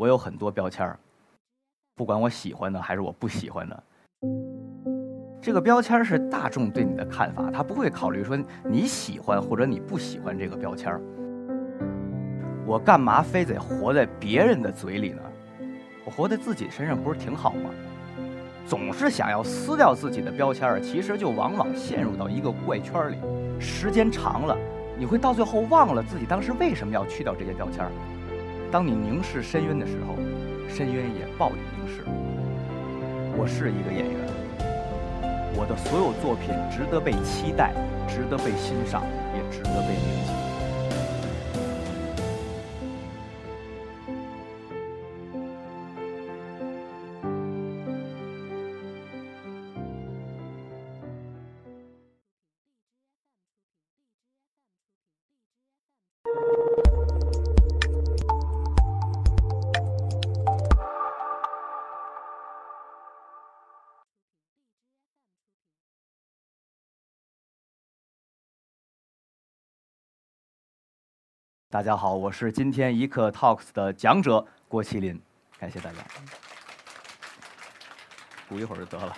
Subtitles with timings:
[0.00, 0.98] 我有很多标签儿，
[1.94, 3.82] 不管我喜欢的还是我不喜欢的。
[5.42, 8.34] 这个标签是大众对你的看法，他不会考虑说
[8.64, 11.02] 你喜欢或者你不喜欢这个标签儿。
[12.64, 15.20] 我干嘛非得活在别人的嘴里呢？
[16.06, 17.68] 我活在自己身上不是挺好吗？
[18.64, 23.18] 总是想要撕掉自己的标签儿，其实就往往陷入到一个怪圈里。
[23.60, 24.56] 时间长了，
[24.98, 27.92] 你会到最后忘了自己当时为什么要去掉这些标签儿。
[28.72, 30.14] 当你凝视深渊的时候，
[30.68, 32.04] 深渊也报以凝视。
[33.36, 34.20] 我是一个演员，
[35.56, 37.72] 我的所有作品值得被期待，
[38.06, 39.02] 值得被欣赏，
[39.34, 40.39] 也值得被铭记。
[71.72, 75.20] 大家好，我是今天一刻 Talks 的讲者郭麒麟，
[75.56, 75.98] 感谢大家。
[78.48, 79.16] 鼓一会儿就得了，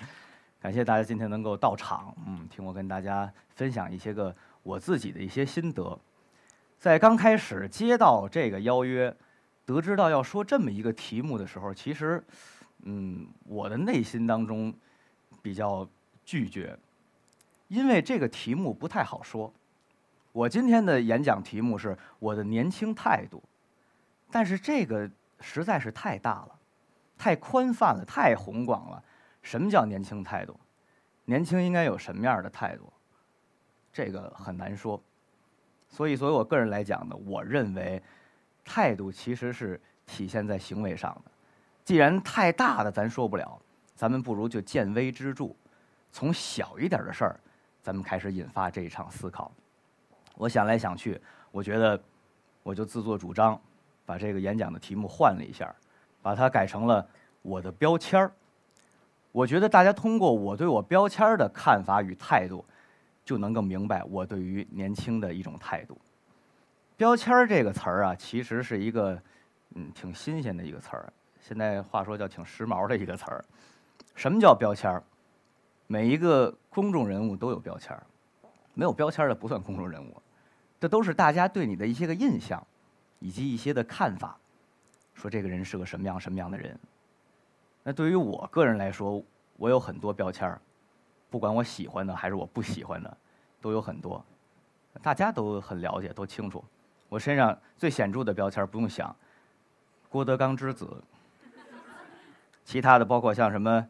[0.60, 5.98] 感谢大家今天能够到场，嗯，听我跟大家分享一些个我自己的一些心得。
[6.78, 9.16] 在刚开始接到这个邀约，
[9.64, 12.22] 得知到要说这么一个题目的时候，其实，
[12.82, 14.70] 嗯，我的内心当中
[15.40, 15.88] 比较
[16.26, 16.78] 拒绝，
[17.68, 19.50] 因为这个题目不太好说。
[20.36, 23.42] 我今天的演讲题目是我的年轻态度，
[24.30, 26.54] 但是这个实在是太大了，
[27.16, 29.02] 太宽泛了，太宏广了。
[29.40, 30.54] 什么叫年轻态度？
[31.24, 32.92] 年轻应该有什么样的态度？
[33.90, 35.02] 这个很难说。
[35.88, 38.02] 所以，作为我个人来讲呢，我认为
[38.62, 41.30] 态度其实是体现在行为上的。
[41.82, 43.58] 既然太大的咱说不了，
[43.94, 45.56] 咱们不如就见微知著，
[46.12, 47.40] 从小一点的事儿，
[47.80, 49.50] 咱们开始引发这一场思考。
[50.36, 51.20] 我想来想去，
[51.50, 52.00] 我觉得
[52.62, 53.60] 我就自作主张，
[54.04, 55.74] 把这个演讲的题目换了一下，
[56.22, 57.06] 把它改成了
[57.42, 58.32] 我的标签儿。
[59.32, 62.64] 我觉得大家通过我对我标签儿的看法与态度，
[63.24, 65.98] 就能够明白我对于年轻的一种态度。
[66.96, 69.20] 标签儿这个词儿啊，其实是一个
[69.74, 73.44] 嗯挺新鲜的一个词儿，现在话说叫挺时髦的一个词儿。
[74.14, 75.02] 什么叫标签儿？
[75.86, 78.02] 每一个公众人物都有标签儿，
[78.72, 80.22] 没有标签儿的不算公众人物。
[80.78, 82.64] 这都是大家对你的一些个印象，
[83.18, 84.38] 以及一些的看法，
[85.14, 86.78] 说这个人是个什么样什么样的人。
[87.82, 89.22] 那对于我个人来说，
[89.56, 90.60] 我有很多标签儿，
[91.30, 93.16] 不管我喜欢的还是我不喜欢的，
[93.60, 94.24] 都有很多。
[95.02, 96.64] 大家都很了解，都清楚。
[97.08, 99.14] 我身上最显著的标签不用想，
[100.08, 101.02] 郭德纲之子。
[102.64, 103.88] 其他的包括像什么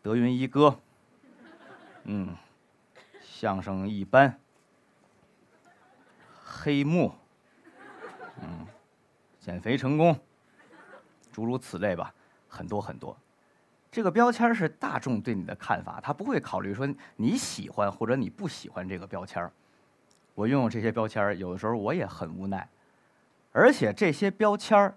[0.00, 0.78] 德云一哥，
[2.04, 2.36] 嗯，
[3.20, 4.38] 相声一般。
[6.50, 7.12] 黑幕，
[8.40, 8.66] 嗯，
[9.38, 10.18] 减肥成功，
[11.30, 12.12] 诸如此类吧，
[12.48, 13.14] 很多很多。
[13.92, 19.50] 这个标签是大众对你的看法，他不会考虑说你喜欢或者你不喜欢这个标签
[20.34, 22.66] 我拥有这些标签有的时候我也很无奈，
[23.52, 24.92] 而且这些标签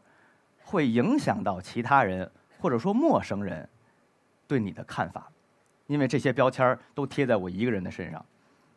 [0.64, 3.68] 会影响到其他人或者说陌生人
[4.48, 5.30] 对你的看法，
[5.88, 8.26] 因为这些标签都贴在我一个人的身上，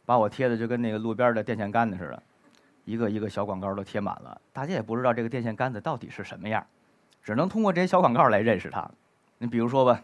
[0.04, 2.22] 把我贴的就跟那个路边的电线杆子似的。
[2.84, 6.64] 一个一个小广告都贴满了，大家也不知道这个电线杆子到底是什么样，
[7.22, 8.88] 只能通过这些小广告来认识它。
[9.38, 10.02] 你比如说吧，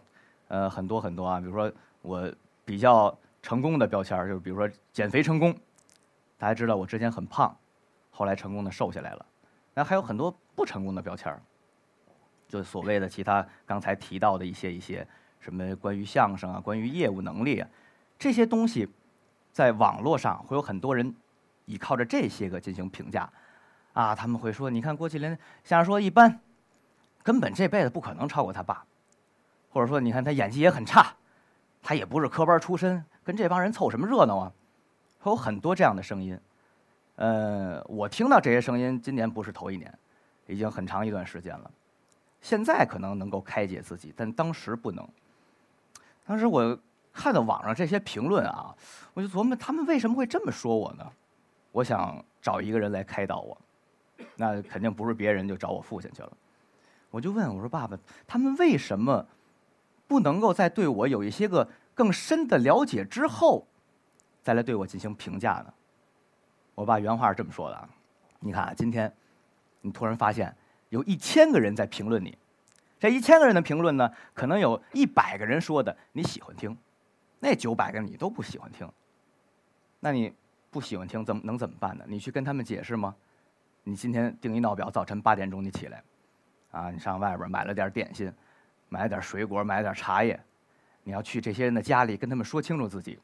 [0.48, 1.70] 呃，很多很多啊，比如说
[2.00, 2.32] 我
[2.64, 5.54] 比较成功的标签就是比如说减肥成功，
[6.38, 7.54] 大家知道我之前很胖，
[8.10, 9.26] 后来成功的瘦下来了。
[9.74, 11.38] 那还有很多不成功的标签
[12.48, 15.06] 就所谓的其他刚才提到的一些一些
[15.38, 17.68] 什么关于相声啊，关于业务能力啊，
[18.18, 18.88] 这些东西，
[19.52, 21.14] 在网络上会有很多人。
[21.70, 23.30] 依靠着这些个进行评价，
[23.92, 26.40] 啊，他们会说：“你看郭麒麟相声说一般，
[27.22, 28.84] 根本这辈子不可能超过他爸。”
[29.70, 31.14] 或者说：“你看他演技也很差，
[31.80, 34.52] 他也不是科班出身，跟这帮人凑什么热闹啊？”
[35.20, 36.36] 会有很多这样的声音。
[37.16, 39.96] 呃，我听到这些声音，今年不是头一年，
[40.46, 41.70] 已经很长一段时间了。
[42.40, 45.06] 现在可能能够开解自己，但当时不能。
[46.26, 46.78] 当时我
[47.12, 48.74] 看到网上这些评论啊，
[49.12, 51.06] 我就琢磨他们为什么会这么说我呢？
[51.72, 53.56] 我想找一个人来开导我，
[54.36, 56.32] 那肯定不是别人，就找我父亲去了。
[57.10, 59.26] 我就问我说：“爸爸，他们为什么
[60.06, 63.66] 不能够在对我有一些个更深的了解之后，
[64.42, 65.72] 再来对我进行评价呢？”
[66.74, 67.88] 我爸原话是这么说的
[68.40, 69.12] ：“你看啊，今天
[69.80, 70.56] 你突然发现
[70.88, 72.36] 有一千个人在评论你，
[72.98, 76.76] 这一千个人的评论呢，可能有一百个人说的你喜欢听，
[77.40, 78.88] 那九百个你都不喜欢听。
[79.98, 80.32] 那你
[80.70, 82.04] 不喜欢听，怎么能怎么办呢？
[82.06, 83.14] 你去跟他们解释吗？
[83.82, 86.02] 你今天定一闹表，早晨八点钟你起来，
[86.70, 88.32] 啊，你上外边买了点点心，
[88.88, 90.38] 买了点水果，买了点茶叶，
[91.02, 93.18] 你要去这些人的家里跟他们说清楚自己。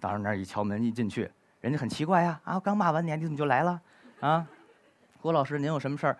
[0.00, 1.30] 到时候那儿一敲门一进去，
[1.60, 3.80] 人家很奇怪呀，啊，刚骂完你，你怎么就来了？
[4.20, 4.46] 啊，
[5.20, 6.18] 郭老师您有什么事儿？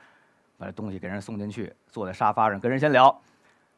[0.57, 3.21] 把这东西给人送进去，坐在沙发上跟人先聊，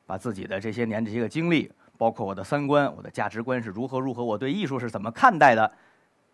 [0.04, 5.72] 把自己的这些年这些个经历，包括我的三观、我的价值观是如何如何，我对艺术是怎么看待的，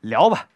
[0.03, 0.49] 聊吧，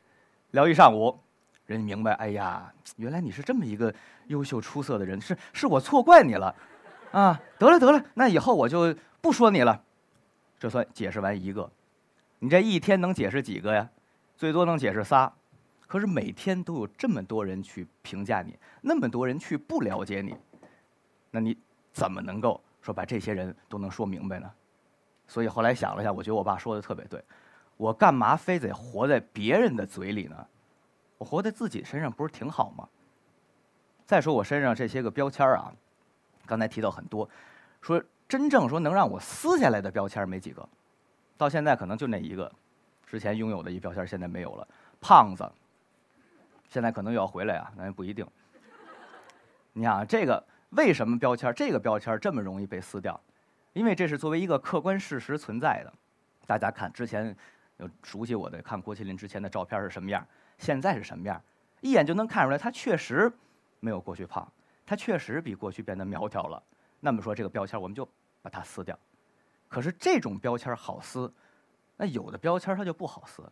[0.52, 1.18] 聊一上午。
[1.66, 3.92] 人家明白，哎呀，原来你是这么一个
[4.28, 6.54] 优秀出色的人，是是我错怪你了，
[7.10, 9.82] 啊，得了得了，那以后我就不说你了，
[10.60, 11.68] 这算解释完一个，
[12.38, 13.88] 你这一天能解释几个呀？
[14.36, 15.32] 最多能解释仨，
[15.88, 20.36] 可是每天都有这么多人去评价你，那么多人去不了解你，
[21.32, 21.56] 那你
[21.92, 24.48] 怎么能够说把这些人都能说明白呢？
[25.26, 27.20] 所以后来想了一下，我觉得我爸说的特别对，
[27.76, 30.46] 我干嘛非得活在别人的嘴里呢？
[31.18, 32.88] 我活在自己身上不是挺好吗？
[34.04, 35.72] 再说我身上这些个标签啊，
[36.46, 37.28] 刚才提到很多，
[37.80, 40.68] 说真正说能让我撕下来的标签没几个，
[41.36, 42.50] 到现在可能就那一个，
[43.06, 44.68] 之前拥有的一标签现在没有了，
[45.00, 45.50] 胖子，
[46.68, 48.26] 现在可能又要回来啊，那也不一定。
[49.72, 53.20] 你看、啊这个为什么标签这个标签这么容易被撕掉？
[53.72, 55.92] 因为这是作为一个客观事实存在的。
[56.46, 57.36] 大家看之前
[57.78, 60.26] 有熟悉我的，看郭麒麟之前的照片是什么样？
[60.58, 61.40] 现在是什么样？
[61.80, 63.30] 一眼就能看出来，他确实
[63.80, 64.50] 没有过去胖，
[64.84, 66.62] 他确实比过去变得苗条了。
[67.00, 68.08] 那么说，这个标签我们就
[68.40, 68.98] 把它撕掉。
[69.68, 71.32] 可是这种标签好撕，
[71.96, 73.42] 那有的标签它就不好撕，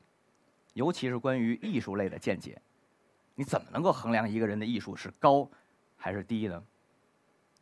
[0.72, 2.60] 尤其是关于艺术类的见解，
[3.34, 5.48] 你怎么能够衡量一个人的艺术是高
[5.96, 6.62] 还是低呢？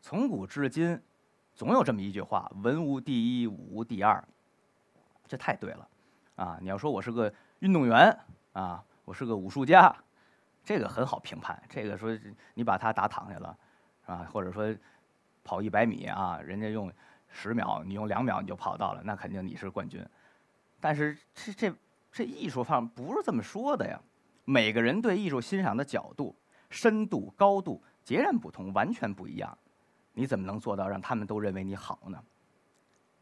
[0.00, 1.00] 从古至今，
[1.54, 4.22] 总有这么一句话：“文无第一，武无第二。”
[5.26, 5.88] 这太对了，
[6.36, 6.58] 啊！
[6.60, 8.16] 你要说我是个运动员
[8.52, 8.84] 啊。
[9.04, 9.92] 我是个武术家，
[10.64, 11.60] 这个很好评判。
[11.68, 12.16] 这个说
[12.54, 13.58] 你把他打躺下了，
[14.06, 14.72] 啊，或者说
[15.42, 16.90] 跑一百米啊，人家用
[17.28, 20.06] 十秒，你用两秒你就跑到了，那肯定你是冠军。
[20.80, 21.74] 但是这这
[22.12, 24.00] 这艺术上不是这么说的呀。
[24.44, 26.34] 每个人对艺术欣赏的角度、
[26.70, 29.58] 深度、高度截然不同，完全不一样。
[30.12, 32.22] 你怎么能做到让他们都认为你好呢？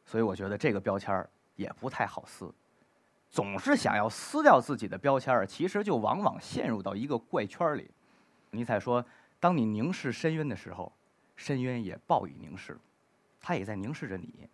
[0.05, 1.27] 所以我觉得这个标签
[1.57, 2.53] 也不太好撕。
[3.31, 7.89] 总是想要撕掉自己的标签儿，其实就往往陷入到一个怪圈里。
[8.51, 9.05] 尼采说
[9.39, 10.93] ：“当你凝视深渊的时候，
[11.37, 12.77] 深渊也报以凝视，
[13.41, 14.49] 它也在凝视着你。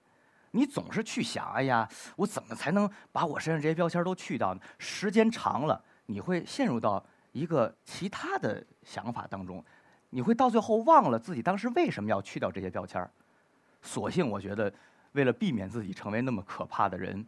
[0.51, 4.61] 你总是去想，哎呀，我怎么才能把我身上这些标签都去掉呢？
[4.79, 7.03] 时间长了，你会陷入到
[7.33, 9.65] 一个其他的想法当中，
[10.11, 13.11] 你会到最后忘了自己当时为什么要去掉这些标签儿。
[13.81, 14.73] 索性，我觉得，
[15.13, 17.27] 为了避免自己成为那么可怕的人。”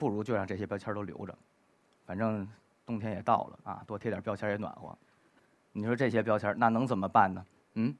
[0.00, 1.38] 不如就让这些标签都留着，
[2.06, 2.48] 反正
[2.86, 4.96] 冬天也到了啊，多贴点标签也暖和。
[5.72, 7.44] 你说这些标签那能怎么办呢？
[7.74, 7.94] 嗯，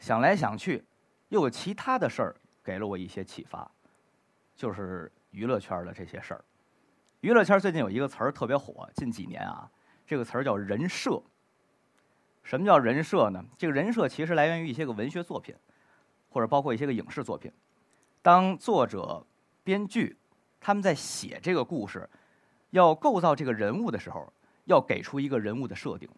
[0.00, 0.84] 想来想去，
[1.28, 3.70] 又有其他的事儿给了我一些启发，
[4.56, 6.44] 就是娱乐圈的这些事儿。
[7.20, 9.70] 娱乐圈最近有一个词儿特别火，近几年啊，
[10.04, 11.22] 这个词儿叫人设。
[12.42, 13.40] 什么叫人设呢？
[13.56, 15.54] 这个人设其实来源于一些个文学作品，
[16.28, 17.52] 或者包括一些个影视作品。
[18.20, 19.24] 当作者、
[19.62, 20.16] 编剧。
[20.60, 22.08] 他们在写这个故事，
[22.70, 24.30] 要构造这个人物的时候，
[24.66, 26.08] 要给出一个人物的设定，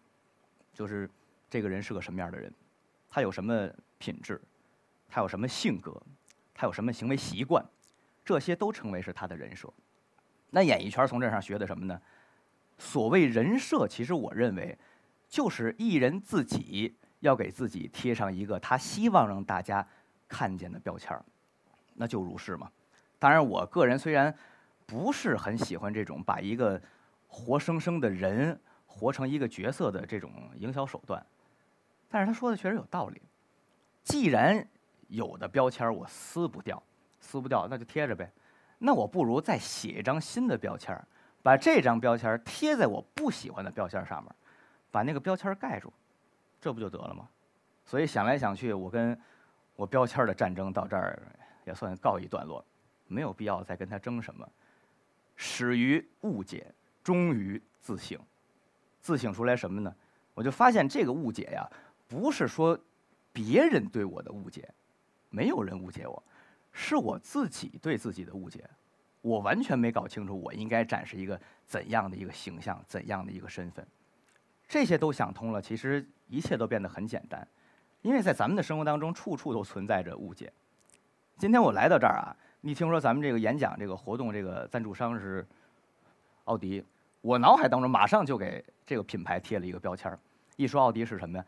[0.73, 1.09] 就是
[1.49, 2.53] 这个人是个什么样的人，
[3.09, 4.39] 他有什么品质，
[5.09, 5.99] 他有什么性格，
[6.53, 7.65] 他有什么行为习惯，
[8.25, 9.71] 这些都称为是他的人设。
[10.49, 11.99] 那演艺圈从这上学的什么呢？
[12.77, 14.77] 所谓人设，其实我认为，
[15.29, 19.87] 就是艺人自己要给自己贴上一个他希望让大家
[20.27, 21.17] 看见的标签
[21.95, 22.69] 那就如是嘛。
[23.23, 24.35] 当然，我个人虽然
[24.85, 26.81] 不是很喜欢这种把一个
[27.25, 31.25] 活生生的人活成一个角色的这种营销手段，
[32.09, 33.21] 但是他说的确实有道理。
[34.03, 34.67] 既然
[35.07, 36.83] 有的标签我撕不掉，
[37.21, 38.29] 撕不掉那就贴着呗。
[38.77, 40.93] 那我不如再写一张新的标签，
[41.41, 44.29] 把这张标签贴在我不喜欢的标签上面，
[44.91, 45.93] 把那个标签盖住，
[46.59, 47.29] 这不就得了吗？
[47.85, 49.17] 所以想来想去，我跟
[49.77, 51.23] 我标签的战争到这儿
[51.63, 52.61] 也算告一段落。
[53.07, 54.47] 没有必要再跟他争什么。
[55.35, 58.19] 始于误解，终于自省。
[59.01, 59.93] 自省出来什么呢？
[60.33, 61.67] 我就发现这个误解呀，
[62.07, 62.79] 不是说
[63.31, 64.67] 别人对我的误解，
[65.29, 66.23] 没有人误解我，
[66.71, 68.63] 是我自己对自己的误解。
[69.21, 73.85] 我完全没搞清楚我应该展示一个怎样的一个形象，怎样的一个身份。
[74.67, 77.47] 这些都想通了，其实一切都变得很简单。
[78.01, 80.51] 因为在咱们的生活当中，处处都存在着误解。
[81.37, 85.45] 今天我来到这儿啊，一听说咱们这个演讲这个活动，这个赞助商是
[86.45, 86.81] 奥迪，
[87.19, 90.17] 我脑海当中马上就给这个品牌贴了一个标签儿。
[90.55, 91.45] 一说奥迪是什么呀？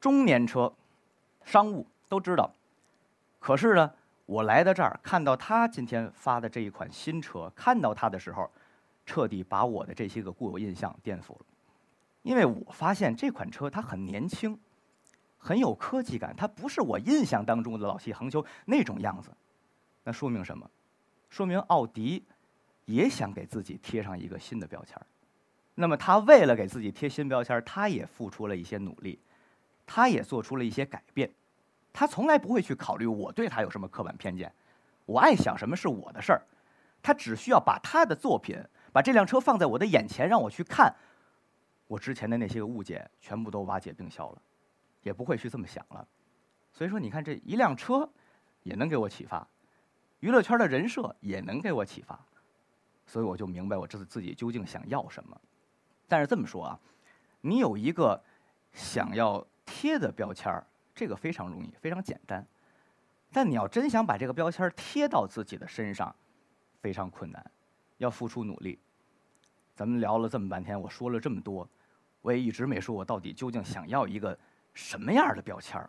[0.00, 0.72] 中年车，
[1.44, 2.50] 商务都知道。
[3.38, 3.92] 可是呢，
[4.24, 8.50] 我来到这儿看到他今天发的这一款新车，看到它的时候，
[9.04, 11.40] 彻底把我的这些个固有印象颠覆了。
[12.22, 14.58] 因为我发现这款车它很年轻，
[15.36, 19.30] 很有科技感，它不是我印象当中的老气横秋那种样子。
[20.02, 20.68] 那说明什么？
[21.28, 22.24] 说明奥迪
[22.86, 25.00] 也想给自己贴上一个新的标签。
[25.74, 29.18] 那么他为了给自己贴新标签，他也付出了一些努力，
[29.86, 31.30] 他也做出了一些改变。
[31.92, 34.52] 他从来不会去考虑我对他有什么刻板偏见，
[35.06, 36.42] 我爱想什么是我的事儿。
[37.02, 40.94] 他只需要把他的作品，把这辆车放在我的眼前，让我去看。
[41.86, 44.42] 我之前的那些个误解全部都瓦解冰消了，
[45.02, 46.06] 也不会去这么想了。
[46.72, 48.08] 所以说，你看这一辆车
[48.62, 49.46] 也能给我启发，
[50.20, 52.18] 娱乐圈的人设也能给我启发，
[53.06, 55.40] 所以我就明白我这自己究竟想要什么。
[56.06, 56.78] 但是这么说啊，
[57.40, 58.22] 你有一个
[58.72, 62.46] 想要贴的标签儿，这个非常容易，非常简单。
[63.32, 66.14] 但你要真想把这个标签贴到自己的身上，
[66.80, 67.50] 非常困难，
[67.98, 68.78] 要付出努力。
[69.74, 71.66] 咱们聊了这么半天，我说了这么多。
[72.22, 74.38] 我也一直没说，我到底究竟想要一个
[74.74, 75.88] 什么样的标签儿？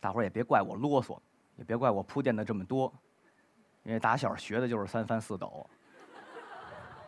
[0.00, 1.18] 大伙儿也别怪我啰嗦，
[1.58, 2.92] 也别怪我铺垫的这么多，
[3.82, 5.68] 因为打小学的就是三翻四抖，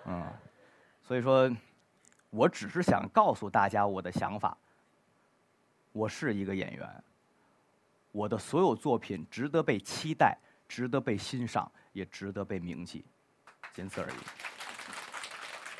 [0.04, 0.26] 嗯，
[1.02, 1.50] 所以说，
[2.30, 4.57] 我只是想告诉大家我的想法。
[5.92, 7.04] 我是一个演员，
[8.12, 10.38] 我的所有作品值得被期待，
[10.69, 13.04] 值得被欣赏，也值得被铭记，
[13.73, 14.14] 仅此而已。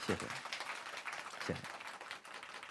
[0.00, 0.26] 谢谢，
[1.46, 1.60] 谢谢。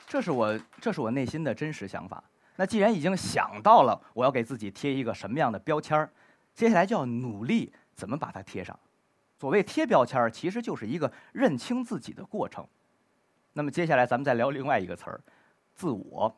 [0.06, 2.22] 这是我，这是我内心的真实想法。
[2.60, 6.12] 那既然已经想到了，我要给自己贴一个什么样的标签儿，
[6.54, 8.78] 接下来就要努力怎么把它贴上。
[9.38, 12.68] 所谓贴标签儿，其实就是一个认清自己的过程。
[13.54, 15.22] 那么接下来咱们再聊另外一个词儿，
[15.74, 16.36] 自我。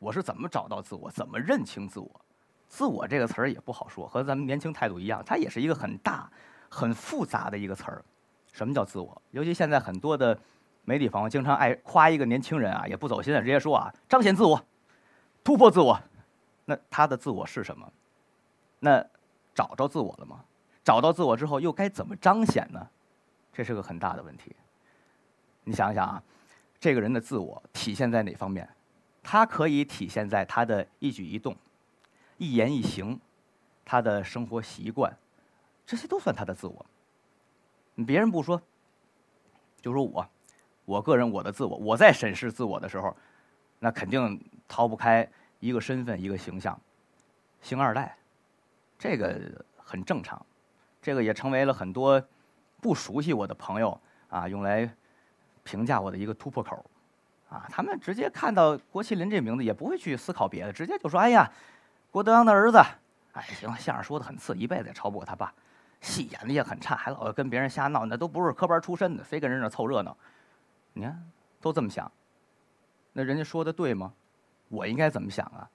[0.00, 1.08] 我是怎么找到自我？
[1.12, 2.20] 怎么认清自我？
[2.66, 6.28] 自我这个词儿也不好说，和咱们年轻态度一样，它也是一个很大、
[6.68, 8.04] 很复杂的一个词儿。
[8.50, 9.22] 什么叫自我？
[9.30, 10.36] 尤其现在很多的。
[10.82, 14.60] 媒体朋友经常爱夸一个年轻人啊，也不走心的直接说啊，彰显自我，
[15.42, 16.00] 突破自我。
[16.64, 17.92] 那他的自我是什么？
[18.78, 19.04] 那
[19.54, 20.44] 找着自我了吗？
[20.84, 22.88] 找到自我之后又该怎么彰显呢？
[23.52, 24.54] 这是个很大的问题。
[25.64, 26.22] 你想想啊，
[26.78, 28.68] 这个人的自我体现在哪方面？
[29.22, 31.54] 他可以体现在他的一举一动、
[32.38, 33.20] 一言一行，
[33.84, 35.14] 他的生活习惯，
[35.84, 36.86] 这些都算他的自我。
[38.06, 38.60] 别人不说，
[39.82, 40.26] 就说我。
[40.86, 43.14] 我个人我的自我，我在审视自我的时候，
[43.80, 46.78] 那肯定逃不开一个身份一个形象，
[47.60, 48.16] 星二代，
[48.98, 50.40] 这个很正常，
[51.02, 52.22] 这个也成为了很多
[52.80, 54.88] 不熟悉我的朋友啊用来
[55.64, 56.84] 评价我的一个突破口，
[57.48, 61.50] 啊，他们直接看到郭麒麟这名字也不会去思考别的，直接就说：“哎呀，
[62.10, 62.78] 郭德纲的儿子，
[63.32, 65.52] 哎，行了，相声说的很次，一辈子也超不过他爸，
[66.00, 70.16] 戏演的也很差，还老跟别人瞎闹，那都不是科班出身的，非跟人那凑热闹。”
[70.92, 72.10] 你看，都这么想，
[73.12, 74.12] 那人家说的对吗？
[74.68, 75.68] 我应该怎么想啊？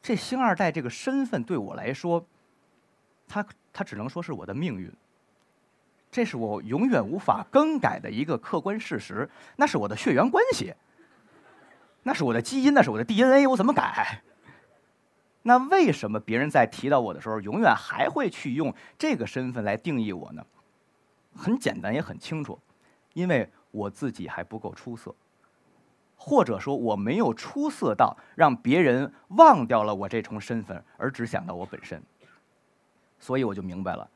[0.00, 2.24] 这星二代这个身份对我来说，
[3.28, 4.90] 他他只能说是我的命运。
[6.10, 10.72] 这是我永远无法更改的一个客观事实，那是我的血缘关系，
[12.02, 14.22] 那是我的基因，那是我的 DNA，我怎么改？
[15.42, 20.46] 那为什么别人在提到我的时候，永远还会去用这个身份来定义我呢？
[21.34, 22.58] 很简单，也很清楚，
[23.12, 23.46] 因为。
[23.72, 25.14] 我自己还不够出色，
[26.16, 32.02] 或者说我没有出色到让别人忘掉了我这重身份，而只想到我本身。
[33.18, 34.10] 所以我就明白了，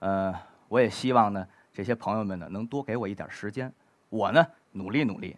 [0.00, 0.34] 呃，
[0.68, 3.72] 我也希望呢，这些朋友们呢能多给我一点时间，
[4.08, 5.36] 我呢努力努力，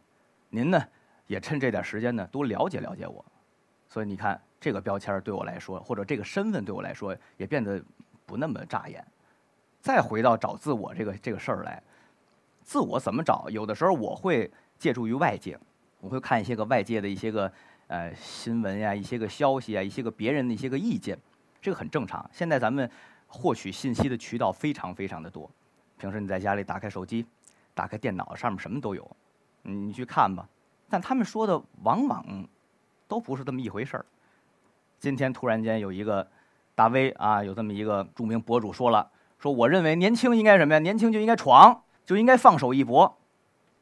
[0.51, 0.83] 您呢
[1.27, 3.25] 也趁这点时间呢多了解了解我。
[3.89, 7.83] 所以你看，这个标签对我来说，或者这个身份对我来说，也变得
[8.27, 9.05] 不那么扎眼。
[9.81, 11.83] 再回到找自我这个这个事儿来。
[12.63, 13.49] 自我怎么找？
[13.51, 15.59] 有的时候我会借助于外界，
[16.05, 17.51] 我会看一些个外界的一些个
[17.87, 21.19] 呃新闻呀，一些个消息啊，一些个别人的一些个意见，
[21.63, 22.29] 这个很正常。
[22.31, 22.89] 现在咱们
[23.27, 25.51] 获取信息的渠道非常非常的多，
[25.97, 27.25] 平时你在家里打开手机，
[27.73, 29.17] 打开电脑，上面什么都有，
[29.63, 30.47] 你去看吧。
[30.91, 32.47] 但他们说的往往
[33.09, 34.05] 都不是这么一回事儿。
[35.01, 36.29] 今天突然间有一个
[36.75, 40.79] 大 V 啊，有这么一个著名博主说了，说我认为年轻应该什么呀？
[40.81, 41.83] 年轻就应该闯。
[42.05, 43.17] 就应该放手一搏，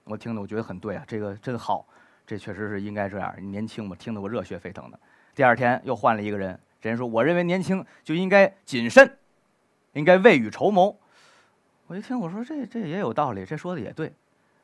[0.05, 1.85] 我听的我觉得很对啊，这个真好，
[2.27, 3.35] 这确实是应该这样。
[3.51, 4.99] 年轻嘛，听得我热血沸腾的。
[5.35, 9.19] 第二天又换了一个人，这人说：“我认为年轻就应该谨慎，
[9.93, 10.97] 应该未雨绸缪。”
[11.89, 14.13] 我一听，我说这这也有道理，这说的也对。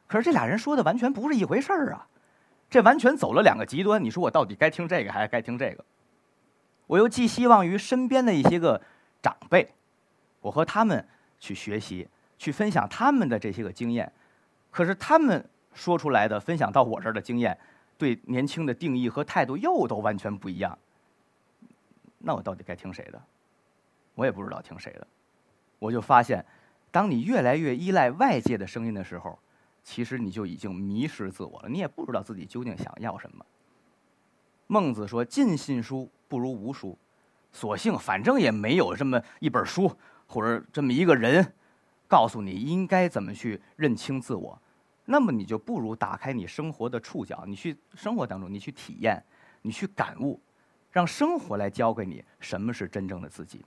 [0.07, 2.07] 可是这俩人说的完全不是一回事儿啊，
[2.71, 4.03] 这完全走了两个极端。
[4.03, 5.85] 你说我到底该听这个还是该听这个？
[6.87, 8.81] 我又寄希望于身边的一些个
[9.21, 9.75] 长辈，
[10.41, 11.07] 我和他们
[11.39, 14.11] 去学习，去分享他们的这些个经验。
[14.71, 15.47] 可是他们
[15.79, 17.57] 说出来的、分享到我这儿的经验。
[17.97, 20.79] 对年轻的定义和态度又都完全不一样，
[22.19, 23.21] 那我到底该听谁的？
[24.15, 25.07] 我也不知道听谁的。
[25.81, 26.47] 我就发现，
[26.93, 29.37] 当你越来越依赖外界的声音的时候，
[29.83, 31.69] 其实你就已经迷失自我了。
[31.69, 33.45] 你也不知道自己究竟想要什么。
[34.69, 36.97] 孟子说：“尽信书不如无书，
[37.51, 39.91] 索性反正也没有这么一本书
[40.29, 41.53] 或者这么一个人，
[42.07, 44.57] 告诉你应该怎么去认清自我。”
[45.11, 49.23] 那么你就不如打开你生活的触角，你去生活当中，你去体验，
[49.63, 50.39] 你去感悟，
[50.93, 53.65] 让生活来教给你什么是真正的自己。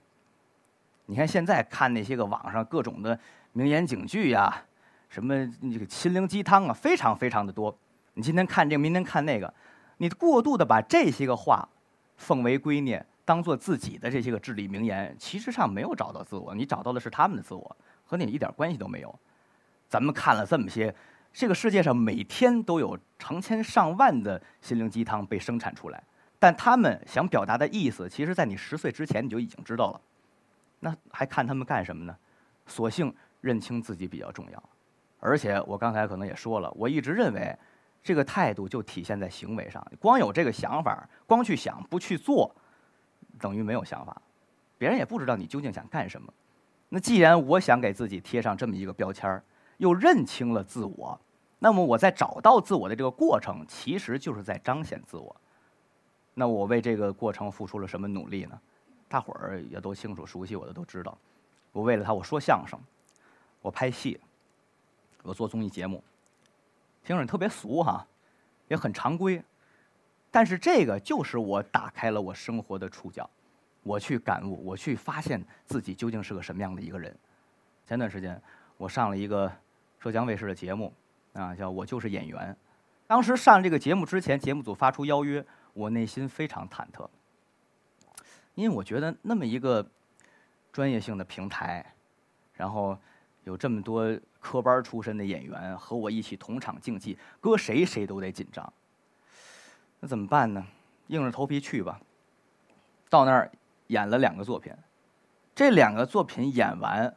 [1.06, 3.18] 你看现在看那些个网上各种的
[3.54, 4.64] 名言警句呀，
[5.08, 7.76] 什么这个心灵鸡汤啊，非常非常的多。
[8.14, 9.52] 你今天看这个，明天看那个，
[9.96, 11.68] 你过度的把这些个话
[12.16, 19.12] 奉为圭臬，当做自己的这些个至理名言，其实上没有找到自我，你找到的是他们的自我，和你一点关系都没有。
[19.88, 20.94] 咱们看了这么些。
[21.32, 26.02] 这个世界上每天都有成千上万的心灵鸡汤被生产出来，
[26.38, 30.00] 但他们想表达的意思，其实在你十岁之前你就已经知道了。
[30.80, 32.14] 那还看他们干什么呢？
[32.66, 34.62] 索性认清自己比较重要。
[35.20, 37.56] 而且我刚才可能也说了，我一直认为，
[38.02, 39.84] 这个态度就体现在行为上。
[39.98, 42.54] 光有这个想法，光去想不去做，
[43.40, 44.20] 等于没有想法。
[44.76, 46.30] 别人也不知道你究竟想干什么。
[46.90, 49.42] 那既然我想给自己贴上这么一个标签儿。
[49.78, 51.20] 又认清了自我，
[51.62, 55.36] 那么我在找到自我的这个过程，其实就是在彰显自我。
[56.34, 58.60] 那我为这个过程付出了什么努力呢？
[59.08, 61.16] 大伙儿也都清楚，熟悉我的都知道。
[61.70, 62.76] 我为了他，我说相声，
[63.60, 64.20] 我拍戏，
[65.22, 66.02] 我做综艺节目，
[67.04, 68.04] 听着特别俗哈，
[68.66, 69.40] 也很常规。
[70.32, 73.30] 但是这个就是我打开了我生活的触角，
[73.84, 77.16] 我去感悟，我去发现自己究竟是个什么样的一个人。
[77.86, 78.42] 前段时间
[78.76, 79.48] 我上了一个。
[80.00, 80.92] 浙江卫视的节目，
[81.32, 82.56] 啊，叫我就是演员。
[83.06, 87.06] 当时上这个节目之前，节目组发出邀约，我内心非常忐忑，
[88.54, 89.86] 因为我觉得那么一个
[90.72, 91.94] 专业性的平台，
[92.54, 92.96] 然后
[93.44, 98.72] 有这么多科班出身的演员和我一起同场竞技，搁谁谁都得紧张。
[100.00, 100.66] 那怎么办呢？
[101.08, 102.00] 硬着头皮去吧。
[103.10, 103.50] 到那儿
[103.88, 104.72] 演了两个作品，
[105.54, 107.14] 这两个作品演完，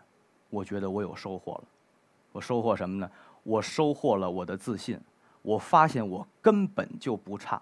[0.49, 1.63] 我觉得我有收获了。
[2.33, 3.09] 我收获什么呢？
[3.45, 4.99] 我收获了我的自信。
[5.41, 7.61] 我发现我根本就不差。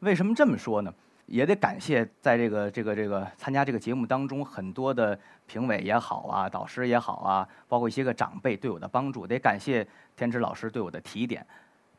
[0.00, 0.92] 为什么这么说呢？
[1.26, 9.24] 也得感谢在这个这个这个参加这个节目当中很多的评委也好啊，导师也好啊，包括一些个长辈对我的帮助。
[9.24, 11.46] 得感谢天池老师对我的提点。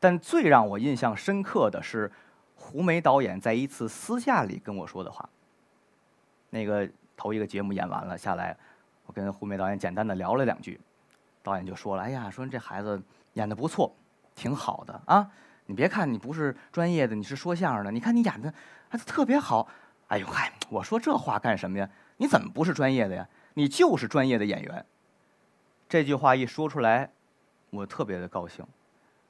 [0.02, 2.12] 但最让我印象深刻的是
[2.56, 5.30] 胡梅导演在一次私下里跟我说的话。
[6.50, 8.58] 那个头一个节目演完了下来，
[9.06, 10.78] 我跟胡梅导演简单的聊了两句。
[11.44, 13.02] 导演就说了：“哎呀，说这孩子
[13.34, 13.96] 演的不错，
[14.36, 15.30] 挺好的啊！
[15.66, 18.54] 你别看你不是专业的，你是说相声的，你看你演的
[18.90, 19.68] 还特别好。
[20.08, 21.90] 哎呦嗨，我说这话干什么呀？
[22.18, 23.28] 你怎么不是专业的呀？
[23.54, 24.86] 你就是专业的演员。”
[25.90, 27.12] 这句话一说出来，
[27.70, 28.66] 我特别的高兴。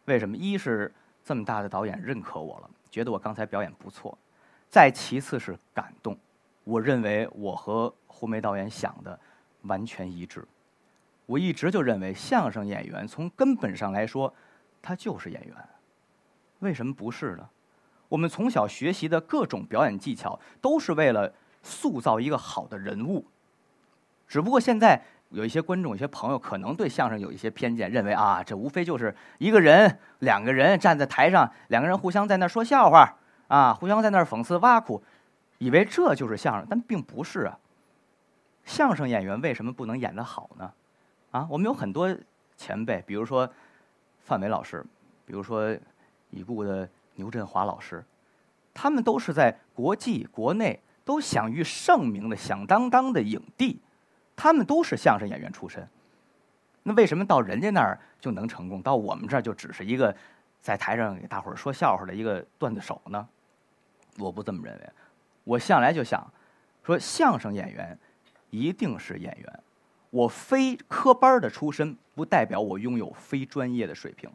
[0.06, 0.36] 为什么？
[0.36, 0.94] 一是
[1.24, 4.16] 这么大的导演认可我了，觉得我刚才表演不错；
[4.70, 6.18] 再其次是感动，
[6.64, 9.20] 我认为我和胡梅导演想的
[9.64, 10.44] 完全一致。
[11.26, 14.34] 我一直就认为，相声演员从根本上来说，
[14.82, 15.56] 他就是演员。
[16.60, 17.50] 为什么不是呢？
[18.10, 23.26] 我们从小学习的各种表演技巧，都是为了塑造一个好的人物。
[24.28, 35.02] 只不过现在有一些观众、有些朋友可能对相声有一些偏见，认为啊，这无非就是一个人、两个人站在台上，两个人互相在那说笑话啊，互相在那讽刺挖苦，
[35.60, 37.58] 以为这就是相声，但并不是啊。
[38.66, 40.72] 相声演员为什么不能演得好呢？
[41.32, 42.16] 啊，我们有很多
[42.58, 43.50] 前辈，比如说
[44.20, 44.86] 范伟老师，
[45.26, 45.76] 比如说
[46.30, 48.04] 已故的牛振华老师，
[48.74, 53.80] 他们都是在国际、国内都享誉盛名的响当当的影帝，
[54.36, 55.88] 他们都是相声演员出身。
[56.84, 60.16] 那为什么到人家那儿就能成功，到我们这儿就只是一个
[60.60, 63.28] 在台上给大伙儿说笑话的一个段子手呢？
[64.18, 64.90] 我不这么认为，
[65.46, 66.30] 我向来就想
[66.84, 67.98] 说，相声演员
[68.50, 69.60] 一定是演员。
[70.12, 74.30] 我非科班的出身，不代表我拥有非专业的水平。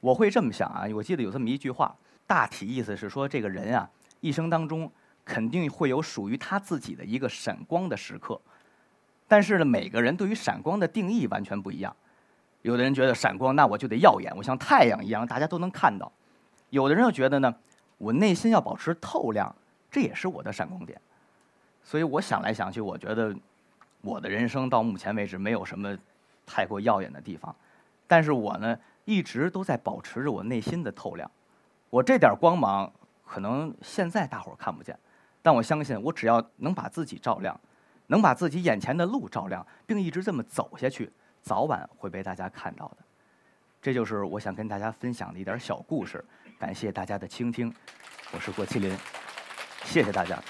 [0.00, 1.94] 我会这么想啊，我记得有这么一句话，
[2.26, 3.88] 大体意思是说，这个人啊，
[4.20, 4.90] 一生当中
[5.24, 8.40] 肯定会有属于他自己的一个闪光的时刻。
[9.28, 11.94] 但是呢，每个人对于闪光的定义完全不一样。
[12.62, 16.10] 有的人觉得闪光，那我就得耀眼，我像太阳一样，大家都能看到；
[16.70, 17.54] 有的人又觉得呢，
[17.98, 19.54] 我内心要保持透亮，
[19.90, 21.00] 这也是我的闪光点。
[21.84, 23.34] 所以我想来想去，我觉得
[24.00, 25.96] 我的人生到目前为止没有什么
[26.44, 27.54] 太过耀眼的地方，
[28.06, 31.30] 但是我呢一直都在保持着我内心的透亮。
[31.90, 32.92] 我这点光芒
[33.24, 34.98] 可能现在大伙儿看不见，
[35.42, 37.58] 但我相信我只要能把自己照亮。
[38.08, 41.10] 能把自己眼前的路照亮，并一直这么走下去，
[41.42, 42.98] 早晚会被大家看到的。
[43.82, 46.24] 这就是我想跟大家分享的一点小故事。
[46.56, 47.74] 感谢大家的倾听，
[48.30, 48.96] 我是郭麒麟，
[49.82, 50.40] 谢谢大家。